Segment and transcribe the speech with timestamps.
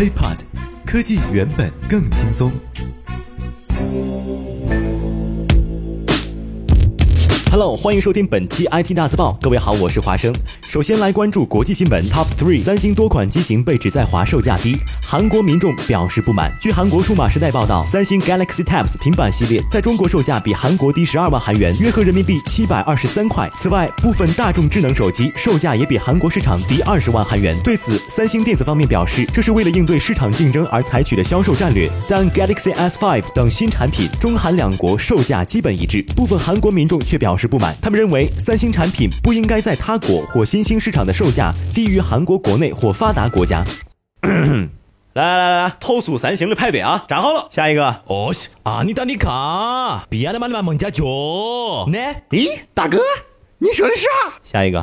[0.00, 0.38] HeyPod，
[0.86, 2.50] 科技原本更轻松。
[7.52, 9.36] Hello，欢迎收听本期 IT 大字报。
[9.42, 10.32] 各位好，我是华生。
[10.62, 12.62] 首先来关注国际新闻 Top Three。
[12.62, 16.56] 三星多款机型被指在华售价低，韩国民众表示不满。
[16.60, 23.50] 据韩国数码时代报道，三星 Galaxy Tabs 平板系列在中国售价比韩国低十二万韩元，约合人民币七百二十三块。
[23.56, 27.58] 此外，部分大众智能手机售价也比韩国市场低二十万韩元。
[27.64, 31.90] 对此，三星电子方面表示，这是为了应对市场竞争而采取的销售战略。
[32.08, 37.76] 但 Galaxy S5 等新产品，中韩两国售价基本一致，部分韩国民众却表示不满。
[37.80, 43.64] 他们认为，三星产品不应该在他国或新兴市场的售价低于韩国国内或发达国家。
[45.12, 48.02] 来来来来，投诉三星的排队啊，站好了，下一个。
[48.06, 48.32] 哦，
[48.62, 51.02] 阿尼达尼卡，比亚的马里马蒙加脚。
[51.88, 51.98] 呢？
[52.30, 53.00] 咦，大哥，
[53.58, 54.06] 你说的啥？
[54.44, 54.80] 下一个。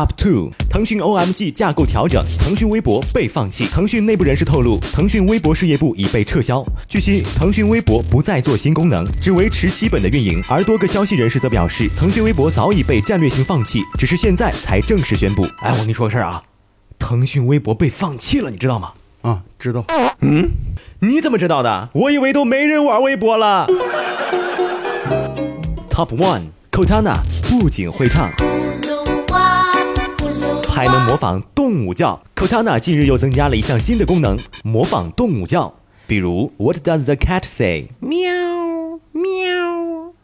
[0.00, 3.66] Top two，腾讯 OMG 架构调整，腾讯微博被放弃。
[3.66, 6.64] 腾讯内部人士透露，腾讯微博事业部已被撤销。
[6.88, 10.42] 据悉，腾讯微博不再做新功能，只维持基本的运营。
[10.48, 15.42] 而多个消息人士则表示，腾讯微博早已被战略性放弃，只是现在才正式宣布。
[15.60, 16.42] 哎，我跟你说个事儿啊，
[16.98, 18.92] 腾讯微博被放弃了，你知道吗？
[19.20, 19.84] 啊，知道。
[20.22, 20.48] 嗯，
[21.00, 21.90] 你怎么知道的？
[21.92, 23.66] 我以为都没人玩微博了。
[25.92, 27.16] Top one，Cortana
[27.50, 28.30] 不仅会唱。
[30.70, 32.22] 还能模仿动物叫。
[32.34, 35.74] Cortana 近日又增加了一项新的功能，模仿动物叫。
[36.06, 37.88] 比如，What does the cat say？
[37.98, 38.32] 喵
[39.12, 39.30] 喵。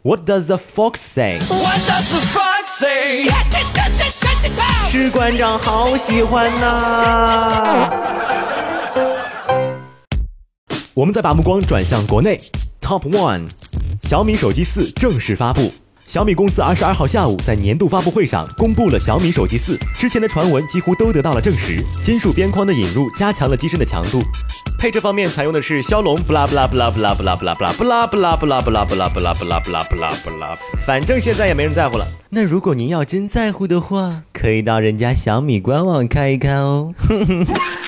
[0.02, 3.28] What does the fox say？What does the fox say？
[4.88, 7.90] 士官长好喜欢呐。
[10.94, 12.40] 我们再把目光转向国内
[12.80, 13.46] ，Top one，
[14.02, 15.72] 小米手机四正式发布。
[16.06, 21.82] 小米公司二十二号下午在年度发布会上公布了小米手机四，之前的传闻几乎都得到了证实。
[22.00, 24.22] 金属边框的引入加强了机身的强度，
[24.86, 32.06] 配置方面采用的是骁龙，不啦不啦不啦不啦不啦不啦不啦不啦不啦不啦不啦不啦不啦不啦不啦不啦不啦，反正现在也没人在乎了。
[32.30, 36.94] 那如果您要真在乎的话，可以到人家小米官网看一看哦。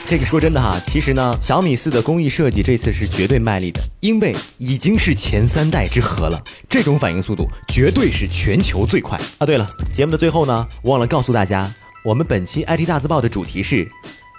[0.08, 9.47] 这个说真的哈，其实呢，小米四的工艺设计这次是绝对卖力的，因为已经是前三代之和了，这种反应速度绝对是全球最快啊！
[9.47, 11.72] 对了，节目的最后呢，忘了告诉大家，
[12.04, 13.88] 我们本期 IT 大字报的主题是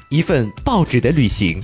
[0.09, 1.63] 一份报纸的旅行。